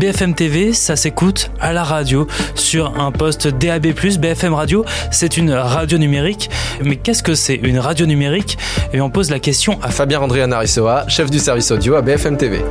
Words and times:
BFM 0.00 0.34
TV, 0.34 0.72
ça 0.72 0.96
s'écoute 0.96 1.50
à 1.60 1.74
la 1.74 1.84
radio 1.84 2.26
sur 2.54 2.98
un 2.98 3.12
poste 3.12 3.48
DAB+. 3.48 3.88
BFM 4.18 4.54
Radio, 4.54 4.82
c'est 5.10 5.36
une 5.36 5.52
radio 5.52 5.98
numérique. 5.98 6.48
Mais 6.82 6.96
qu'est-ce 6.96 7.22
que 7.22 7.34
c'est 7.34 7.56
une 7.56 7.78
radio 7.78 8.06
numérique? 8.06 8.56
Et 8.94 9.02
on 9.02 9.10
pose 9.10 9.28
la 9.30 9.38
question 9.38 9.78
à 9.82 9.90
Fabien 9.90 10.20
André 10.20 10.40
Anarissoa, 10.40 11.04
chef 11.06 11.30
du 11.30 11.38
service 11.38 11.70
audio 11.70 11.96
à 11.96 12.00
BFM 12.00 12.38
TV. 12.38 12.62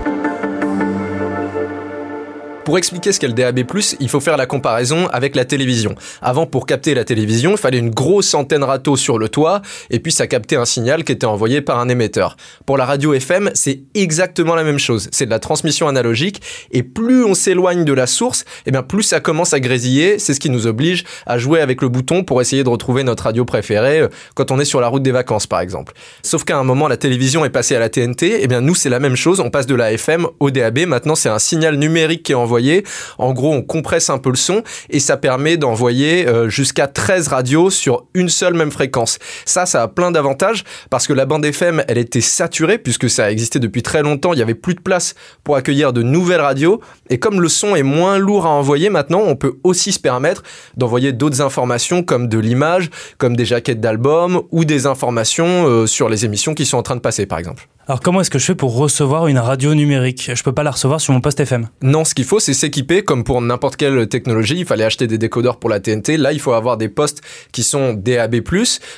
Pour 2.69 2.77
expliquer 2.77 3.11
ce 3.11 3.19
qu'est 3.19 3.27
le 3.27 3.33
DAB+, 3.33 3.63
il 3.99 4.09
faut 4.09 4.19
faire 4.19 4.37
la 4.37 4.45
comparaison 4.45 5.07
avec 5.07 5.35
la 5.35 5.43
télévision. 5.43 5.95
Avant, 6.21 6.45
pour 6.45 6.67
capter 6.67 6.93
la 6.93 7.03
télévision, 7.03 7.53
il 7.53 7.57
fallait 7.57 7.79
une 7.79 7.89
grosse 7.89 8.35
antenne 8.35 8.63
râteau 8.63 8.95
sur 8.95 9.17
le 9.17 9.27
toit, 9.27 9.63
et 9.89 9.97
puis 9.97 10.11
ça 10.11 10.27
captait 10.27 10.55
un 10.55 10.65
signal 10.65 11.03
qui 11.03 11.11
était 11.11 11.25
envoyé 11.25 11.61
par 11.61 11.79
un 11.79 11.89
émetteur. 11.89 12.37
Pour 12.67 12.77
la 12.77 12.85
radio 12.85 13.15
FM, 13.15 13.49
c'est 13.55 13.81
exactement 13.95 14.53
la 14.53 14.63
même 14.63 14.77
chose. 14.77 15.09
C'est 15.11 15.25
de 15.25 15.31
la 15.31 15.39
transmission 15.39 15.87
analogique, 15.87 16.43
et 16.69 16.83
plus 16.83 17.23
on 17.23 17.33
s'éloigne 17.33 17.85
de 17.85 17.93
la 17.93 18.05
source, 18.05 18.41
et 18.41 18.45
eh 18.67 18.71
bien 18.71 18.83
plus 18.83 19.01
ça 19.01 19.19
commence 19.19 19.51
à 19.55 19.59
grésiller. 19.59 20.19
C'est 20.19 20.35
ce 20.35 20.39
qui 20.39 20.51
nous 20.51 20.67
oblige 20.67 21.05
à 21.25 21.39
jouer 21.39 21.61
avec 21.61 21.81
le 21.81 21.89
bouton 21.89 22.23
pour 22.23 22.39
essayer 22.39 22.63
de 22.63 22.69
retrouver 22.69 23.03
notre 23.03 23.23
radio 23.23 23.45
préférée 23.45 24.01
euh, 24.01 24.09
quand 24.35 24.51
on 24.51 24.59
est 24.59 24.65
sur 24.65 24.79
la 24.79 24.89
route 24.89 25.01
des 25.01 25.11
vacances, 25.11 25.47
par 25.47 25.61
exemple. 25.61 25.93
Sauf 26.21 26.43
qu'à 26.43 26.59
un 26.59 26.63
moment, 26.63 26.87
la 26.87 26.97
télévision 26.97 27.43
est 27.45 27.49
passée 27.49 27.75
à 27.75 27.79
la 27.79 27.89
TNT, 27.89 28.27
et 28.27 28.39
eh 28.43 28.47
bien 28.47 28.61
nous, 28.61 28.75
c'est 28.75 28.89
la 28.89 28.99
même 28.99 29.15
chose. 29.15 29.39
On 29.39 29.49
passe 29.49 29.65
de 29.65 29.73
la 29.73 29.91
FM 29.91 30.27
au 30.39 30.51
DAB. 30.51 30.81
Maintenant, 30.85 31.15
c'est 31.15 31.29
un 31.29 31.39
signal 31.39 31.75
numérique 31.75 32.21
qui 32.21 32.33
est 32.33 32.35
envoyé 32.35 32.58
en 33.17 33.33
gros, 33.33 33.53
on 33.53 33.61
compresse 33.61 34.09
un 34.09 34.17
peu 34.17 34.29
le 34.29 34.35
son 34.35 34.63
et 34.89 34.99
ça 34.99 35.17
permet 35.17 35.57
d'envoyer 35.57 36.27
euh, 36.27 36.49
jusqu'à 36.49 36.87
13 36.87 37.27
radios 37.29 37.69
sur 37.69 38.05
une 38.13 38.29
seule 38.29 38.53
même 38.53 38.71
fréquence. 38.71 39.19
Ça, 39.45 39.65
ça 39.65 39.83
a 39.83 39.87
plein 39.87 40.11
d'avantages 40.11 40.63
parce 40.89 41.07
que 41.07 41.13
la 41.13 41.25
bande 41.25 41.45
FM, 41.45 41.83
elle 41.87 41.97
était 41.97 42.21
saturée 42.21 42.77
puisque 42.77 43.09
ça 43.09 43.25
a 43.25 43.31
existé 43.31 43.59
depuis 43.59 43.83
très 43.83 44.01
longtemps. 44.01 44.33
Il 44.33 44.39
y 44.39 44.41
avait 44.41 44.55
plus 44.55 44.75
de 44.75 44.81
place 44.81 45.15
pour 45.43 45.55
accueillir 45.55 45.93
de 45.93 46.03
nouvelles 46.03 46.41
radios. 46.41 46.81
Et 47.09 47.19
comme 47.19 47.41
le 47.41 47.49
son 47.49 47.75
est 47.75 47.83
moins 47.83 48.17
lourd 48.17 48.45
à 48.45 48.49
envoyer 48.49 48.89
maintenant, 48.89 49.21
on 49.25 49.35
peut 49.35 49.59
aussi 49.63 49.91
se 49.91 49.99
permettre 49.99 50.43
d'envoyer 50.77 51.13
d'autres 51.13 51.41
informations 51.41 52.03
comme 52.03 52.27
de 52.27 52.39
l'image, 52.39 52.89
comme 53.17 53.35
des 53.35 53.45
jaquettes 53.45 53.81
d'albums 53.81 54.43
ou 54.51 54.65
des 54.65 54.85
informations 54.85 55.67
euh, 55.67 55.87
sur 55.87 56.09
les 56.09 56.25
émissions 56.25 56.53
qui 56.53 56.65
sont 56.65 56.77
en 56.77 56.83
train 56.83 56.95
de 56.95 57.01
passer, 57.01 57.25
par 57.25 57.39
exemple. 57.39 57.67
Alors 57.89 58.01
comment 58.01 58.21
est-ce 58.21 58.29
que 58.29 58.37
je 58.37 58.45
fais 58.45 58.53
pour 58.53 58.77
recevoir 58.77 59.25
une 59.25 59.39
radio 59.39 59.73
numérique? 59.73 60.29
Je 60.31 60.43
peux 60.43 60.51
pas 60.51 60.61
la 60.61 60.69
recevoir 60.69 61.01
sur 61.01 61.11
mon 61.11 61.21
poste 61.21 61.39
FM 61.39 61.69
Non, 61.81 62.05
ce 62.05 62.13
qu'il 62.13 62.23
faut, 62.23 62.39
c'est 62.39 62.53
s'équiper 62.53 63.01
comme 63.01 63.23
pour 63.23 63.41
n'importe 63.41 63.77
quelle 63.77 64.07
technologie. 64.07 64.59
Il 64.59 64.65
fallait 64.67 64.83
acheter 64.83 65.07
des 65.07 65.17
décodeurs 65.17 65.57
pour 65.57 65.71
la 65.71 65.79
TNT. 65.79 66.17
Là, 66.17 66.31
il 66.31 66.39
faut 66.39 66.53
avoir 66.53 66.77
des 66.77 66.87
postes 66.87 67.23
qui 67.51 67.63
sont 67.63 67.95
DAB+. 67.95 68.41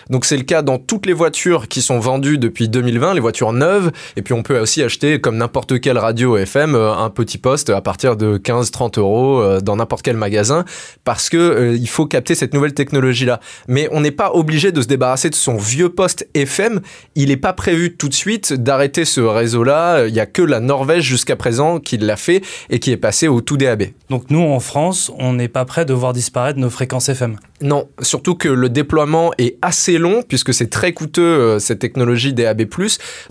Donc 0.09 0.25
c'est 0.25 0.36
le 0.36 0.44
cas 0.44 0.62
dans 0.62 0.78
toutes 0.78 1.06
les 1.06 1.14
voitures 1.14 1.69
qui 1.69 1.81
sont 1.81 2.00
vendues 2.00 2.38
depuis 2.38 2.67
2020, 2.67 3.14
les 3.14 3.22
voitures 3.22 3.53
neuves. 3.53 3.94
Et 4.17 4.22
puis 4.23 4.34
on 4.34 4.44
peut 4.44 4.59
aussi 4.59 4.84
acheter, 4.84 5.22
comme 5.22 5.38
n'importe 5.38 5.80
quelle 5.80 5.97
radio 5.97 6.36
FM, 6.36 6.75
euh, 6.75 6.94
un 6.94 7.09
petit 7.09 7.38
poste 7.38 7.69
à 7.69 7.80
partir 7.80 8.17
de 8.17 8.38
15-30 8.38 9.00
euros 9.00 9.39
euh, 9.39 9.62
dans 9.62 9.78
n'importe 9.78 10.02
quel 10.02 10.17
magasin 10.17 10.66
parce 11.06 11.30
que 11.30 11.38
euh, 11.38 11.78
il 11.78 11.88
faut 11.88 12.08
capter 12.08 12.36
cette 12.36 12.53
nouvelle 12.53 12.73
technologie-là. 12.73 13.39
Mais 13.69 13.88
on 13.94 14.02
n'est 14.02 14.12
pas 14.12 14.31
obligé 14.34 14.73
de 14.73 14.81
se 14.81 14.88
débarrasser 14.88 15.30
de 15.30 15.36
son 15.36 15.56
vieux 15.56 15.88
poste 15.88 16.28
FM. 16.34 16.81
Il 17.16 17.30
n'est 17.30 17.38
pas 17.38 17.53
prévu 17.53 17.95
tout 17.95 18.09
de 18.09 18.14
suite 18.14 18.52
d'arrêter 18.52 18.81
arrêter 18.82 19.06
ce 19.06 19.22
réseau-là. 19.22 20.08
Il 20.08 20.14
n'y 20.14 20.20
a 20.20 20.26
que 20.26 20.42
la 20.42 20.60
Norvège 20.60 21.04
jusqu'à 21.04 21.36
présent 21.36 21.80
qui 21.80 22.00
l'a 22.00 22.16
fait 22.16 22.42
et 22.72 22.80
qui 22.80 22.90
est 22.90 22.98
passé 22.98 23.28
au 23.28 23.40
tout 23.40 23.56
DAB. 23.56 23.84
Donc 24.10 24.32
nous, 24.32 24.42
en 24.42 24.60
France, 24.60 25.12
on 25.20 25.34
n'est 25.34 25.48
pas 25.48 25.66
prêt 25.66 25.86
de 25.86 25.94
voir 25.94 26.14
disparaître 26.14 26.58
nos 26.58 26.72
fréquences 26.72 27.08
FM 27.08 27.38
Non, 27.62 27.88
surtout 28.02 28.36
que 28.36 28.50
le 28.50 28.70
déploiement 28.70 29.31
est 29.38 29.58
assez 29.62 29.98
long 29.98 30.23
puisque 30.28 30.54
c'est 30.54 30.70
très 30.70 30.94
coûteux 30.94 31.22
euh, 31.22 31.59
cette 31.59 31.80
technologie 31.80 32.34
DAB+. 32.34 32.66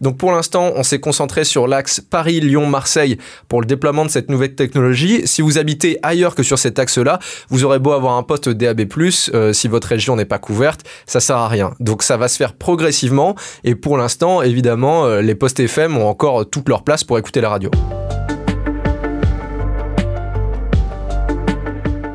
Donc 0.00 0.19
pour 0.19 0.33
l'instant, 0.33 0.72
on 0.77 0.83
s'est 0.83 1.00
concentré 1.00 1.45
sur 1.45 1.67
l'axe 1.67 2.00
Paris-Lyon-Marseille 2.00 3.19
pour 3.48 3.61
le 3.61 3.67
déploiement 3.67 4.05
de 4.05 4.11
cette 4.11 4.31
nouvelle 4.31 4.55
technologie. 4.55 5.22
Si 5.27 5.42
vous 5.42 5.59
habitez 5.59 5.98
ailleurs 6.03 6.34
que 6.34 6.42
sur 6.42 6.59
cet 6.59 6.78
axe-là, 6.78 7.19
vous 7.48 7.64
aurez 7.64 7.78
beau 7.78 7.92
avoir 7.92 8.17
un 8.17 8.22
poste 8.22 8.48
DAB+, 8.48 8.87
euh, 9.34 9.53
si 9.53 9.69
votre 9.69 9.89
région 9.89 10.17
n'est 10.17 10.25
pas 10.25 10.39
couverte, 10.39 10.83
ça 11.06 11.20
sert 11.20 11.37
à 11.37 11.48
rien. 11.48 11.75
Donc 11.81 12.03
ça 12.03 12.16
va 12.16 12.28
se 12.28 12.37
faire 12.37 12.53
progressivement 12.55 13.34
et 13.65 13.75
pour 13.75 13.97
l'instant, 13.97 14.43
évidemment, 14.43 15.06
euh, 15.06 15.22
les 15.22 15.34
postes 15.34 15.60
FM 15.60 15.97
ont 15.97 16.09
encore 16.09 16.49
toute 16.49 16.69
leur 16.69 16.84
place 16.84 17.05
pour 17.05 17.19
écouter 17.19 17.41
la 17.41 17.49
radio. 17.49 17.71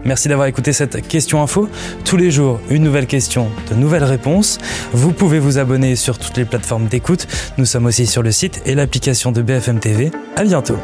Merci 0.05 0.29
d'avoir 0.29 0.47
écouté 0.47 0.71
cette 0.71 1.07
question 1.07 1.41
info. 1.41 1.67
Tous 2.05 2.15
les 2.15 2.29
jours, 2.29 2.59
une 2.69 2.83
nouvelle 2.83 3.07
question, 3.07 3.47
de 3.71 3.75
nouvelles 3.75 4.03
réponses. 4.03 4.59
Vous 4.93 5.11
pouvez 5.11 5.39
vous 5.39 5.57
abonner 5.57 5.95
sur 5.95 6.19
toutes 6.19 6.37
les 6.37 6.45
plateformes 6.45 6.85
d'écoute. 6.85 7.25
Nous 7.57 7.65
sommes 7.65 7.87
aussi 7.87 8.05
sur 8.05 8.21
le 8.21 8.31
site 8.31 8.61
et 8.67 8.75
l'application 8.75 9.31
de 9.31 9.41
BFM 9.41 9.79
TV. 9.79 10.11
À 10.35 10.43
bientôt. 10.43 10.77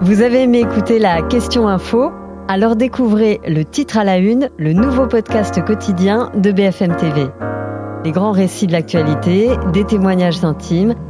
Vous 0.00 0.22
avez 0.22 0.42
aimé 0.42 0.60
écouter 0.60 1.00
la 1.00 1.22
question 1.22 1.66
info? 1.66 2.12
Alors 2.46 2.76
découvrez 2.76 3.40
le 3.46 3.64
titre 3.64 3.98
à 3.98 4.04
la 4.04 4.18
une, 4.18 4.50
le 4.56 4.72
nouveau 4.72 5.06
podcast 5.06 5.64
quotidien 5.64 6.30
de 6.36 6.52
BFM 6.52 6.94
TV. 6.94 7.26
Les 8.04 8.12
grands 8.12 8.32
récits 8.32 8.66
de 8.66 8.72
l'actualité, 8.72 9.50
des 9.72 9.84
témoignages 9.84 10.42
intimes, 10.44 10.94